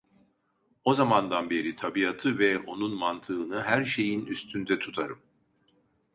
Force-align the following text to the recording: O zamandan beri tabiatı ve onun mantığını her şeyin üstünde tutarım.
O 0.83 0.93
zamandan 0.93 1.49
beri 1.49 1.75
tabiatı 1.75 2.39
ve 2.39 2.59
onun 2.59 2.93
mantığını 2.95 3.63
her 3.63 3.85
şeyin 3.85 4.25
üstünde 4.25 4.79
tutarım. 4.79 5.19